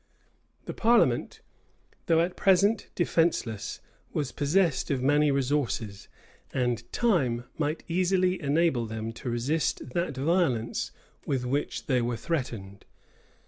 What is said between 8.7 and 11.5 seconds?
them to resist that violence with